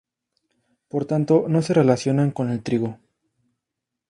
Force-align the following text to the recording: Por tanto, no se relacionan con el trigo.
Por 0.87 1.05
tanto, 1.05 1.45
no 1.47 1.61
se 1.61 1.75
relacionan 1.75 2.31
con 2.31 2.49
el 2.49 2.63
trigo. 2.63 2.97